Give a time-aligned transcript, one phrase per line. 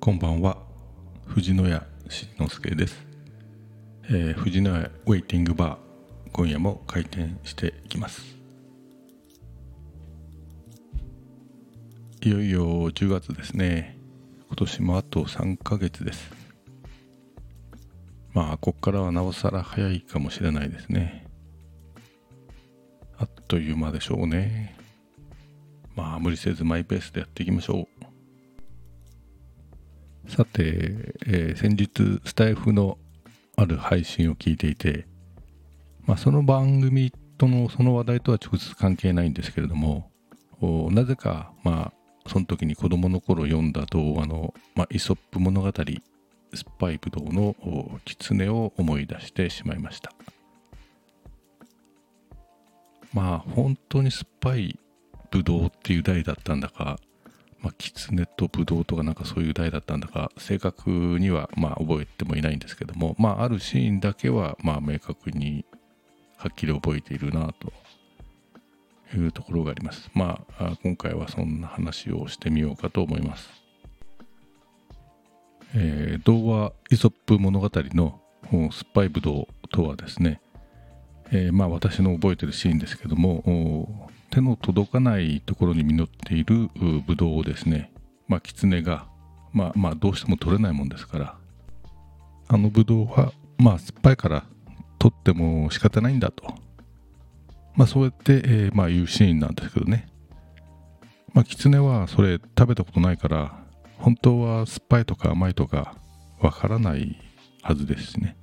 [0.00, 0.56] こんばんは。
[1.26, 2.96] 藤野屋しんのすけです、
[4.04, 8.22] えー、藤野屋ウェイティングバー今夜も開店していきます。
[12.22, 13.98] いよいよ10月ですね。
[14.46, 16.32] 今年もあと3ヶ月です。
[18.32, 21.26] まあこっからはなおさら早いかもしれないですね。
[23.18, 24.74] あっという間でしょうね。
[25.94, 28.09] まあ無理せずマイペースでやっていきましょう。
[30.30, 32.98] さて、えー、先日スタイフの
[33.56, 35.06] ある配信を聞いていて、
[36.06, 40.08] まあ、その番組とのその話題とは直接関係ないんですけれども
[40.92, 47.56] なぜかまあその時に子供の頃読んだ童話の、まあ、イソップ物語酸っぱいぶどうの
[48.04, 50.12] 狐を思い出してしまいました。
[53.12, 54.78] まあ本当に酸っぱい
[55.32, 56.98] ぶどうっていう題だったんだか
[57.62, 65.64] まあ、狐とブドウとかなんかそういう題だったんだか正確にはまあ覚えてもいないんですけども、まあ、あるシーンだけはまあ明確に
[66.36, 67.72] はっきり覚えているなと
[69.14, 70.10] いうところがあります。
[70.14, 73.50] まあ今回はそんな話をしてみようかと思います。
[75.74, 80.40] えー、童話イソップ物語の酸っぱいブドウとはですね、
[81.30, 86.70] えー、まあ私の覚えてるシーンですけども手の届かないところに実っている
[87.06, 87.92] ブドウをですね、
[88.28, 89.06] まあ、狐が、
[89.52, 91.36] まあ、まあ、どうしても取れないもんですから、
[92.48, 94.44] あのブドウは、まあ、酸っぱいから
[94.98, 96.54] 取っても仕方ないんだと。
[97.74, 100.08] まあ、そうやって、えー、まあ、言うシーンなんですけどね。
[101.32, 103.58] まあ、狐はそれ食べたことないから、
[103.98, 105.94] 本当は酸っぱいとか甘いとか
[106.40, 107.20] わからない
[107.62, 108.36] はずですしね。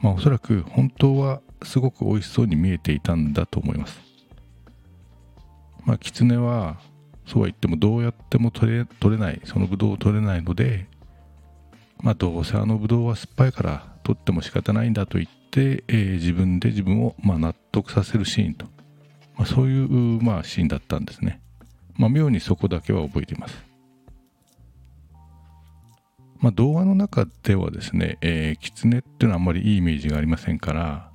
[0.00, 4.00] まあ、おそらく本当はすごく美味しそうに見えていたんだと思います。
[5.84, 6.78] まあ狐は
[7.26, 10.86] そうは言ってもどうやっても取れ取れないそのブドウを取れないので
[12.02, 18.66] まあどうせあのブドウは酸っぱいから取っても仕方ないんだと言って、えー、自分で自分をまあ納得させるシーンと、
[19.36, 21.40] まあ、そういうまあシーンだったんですね。
[21.96, 23.64] まあ、妙にそこだけは覚えています。
[26.40, 31.10] まあ、動画の中ではですね、えー、狐っていうのはあんまりいいイメージがありませんから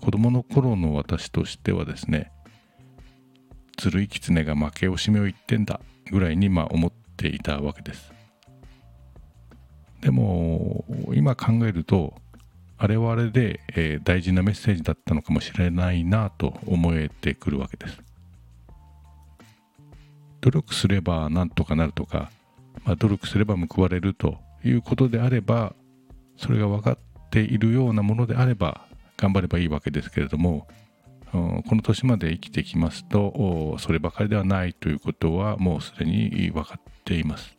[0.00, 2.32] 子供の頃の私としてはですね
[3.78, 5.80] ずるい狐が負け惜しみを言ってんだ
[6.10, 8.12] ぐらいにまあ思っていたわけです。
[10.00, 10.84] でも
[11.14, 12.14] 今考えると
[12.76, 18.02] あれはあれで、えー、大事なメッセージだったのかもしれないなと思えてくるわけです。
[20.40, 22.30] 努力すればなんとかなるとか、
[22.84, 25.74] まあ、努力すれば報われるということであれば
[26.36, 26.98] それが分かっ
[27.30, 28.82] ているようなものであれば
[29.16, 30.68] 頑張ればいいわけですけれども
[31.32, 37.56] この年まで生きてきますとそればかりではないということはもうすでに分かっています。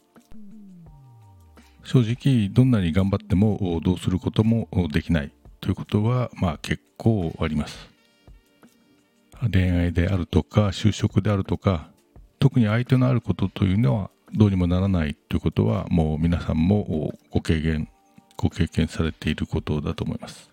[1.83, 5.31] 正直どんなに頑張ってもどうすることもできない
[5.61, 7.89] ということはまあ結構あります。
[9.51, 11.89] 恋愛であるとか就職であるとか
[12.39, 17.87] 特に相手のあることというのはどうにもならないということはもう皆さんもご経験
[18.37, 20.49] ご経験されていることだと思います。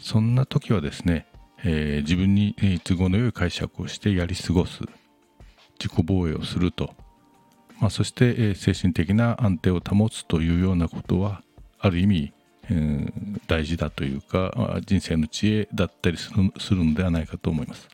[0.00, 1.26] そんな時はですね
[1.64, 2.54] えー、自分に
[2.84, 4.80] 都合の良い解釈をしてやり過ごす
[5.78, 6.94] 自己防衛をすると、
[7.80, 11.42] まあ、そして、えー、精神的な安定を保つというようなことは
[11.78, 12.32] ある意味、
[12.64, 17.88] えー、大事だというか人生の知恵だったりするするのではないかと思います。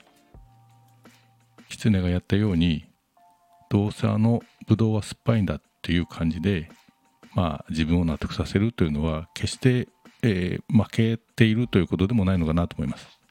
[1.69, 2.84] 狐がやったように
[3.69, 6.70] どうせあのブドウは酸っぱいんだっていう感じで、
[7.34, 9.88] まあ、自分を納得させるというのは決して、
[10.22, 13.24] えー、負けているということでもないのかなと思います。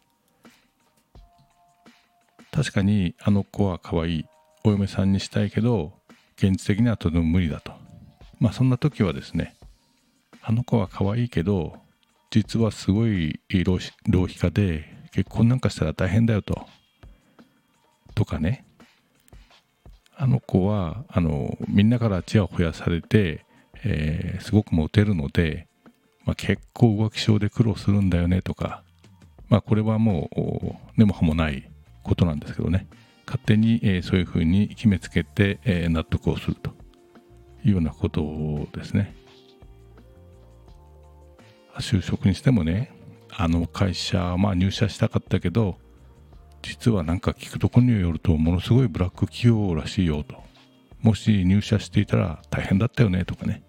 [2.54, 4.26] 確かにあの子は可愛い。
[4.66, 5.92] お嫁さんにしたいけど
[6.38, 7.74] 現実的にはとても無理だと。
[8.40, 9.56] まあそんな時はですね
[10.42, 11.76] あの子は可愛いけど
[12.30, 16.66] 実はすごい浪費家で結婚なんかしたら大変だよと。
[18.16, 18.66] とかね。
[20.16, 23.46] あの子はあのみんなからちやほやされて、
[23.84, 25.68] えー、すごくモテるので、
[26.24, 28.84] まあ、結構浮気症で苦労するんだよねとか。
[29.50, 31.70] まあこれはもう根も葉もない
[32.04, 32.88] ことなんですけどね。
[33.26, 36.72] 勝手に、え、そういうふうに決めつけて、え、納得をすると
[37.66, 39.16] いうようなことですね。
[41.80, 42.92] 就職にしてもね
[43.32, 45.78] あの会社まあ入社したかったけど
[46.62, 50.42] 実はなんか聞くところによるとものすごいブラック企業らしいよと。
[51.02, 53.64] もし入社していたら大変だったよねとかね。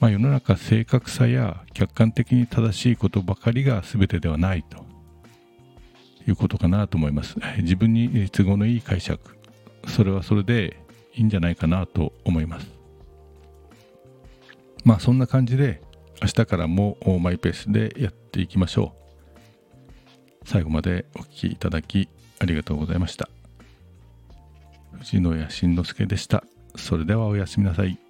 [0.00, 4.81] まあ世の中正確さや客観的に正しいことばかりが全てではないと。
[6.26, 7.36] いうことかなと思います。
[7.58, 9.36] 自分に都合のいい解釈、
[9.86, 10.76] それはそれで
[11.14, 12.66] いいんじゃないかなと思います。
[14.84, 15.80] まあそんな感じで
[16.20, 18.94] 明日からもマイペースでやっていきましょ
[20.44, 20.48] う。
[20.48, 22.08] 最後までお聴きいただき
[22.40, 23.28] ありがとうございました。
[24.98, 26.44] 藤野谷慎之介でした。
[26.76, 28.01] それではおやすみなさい。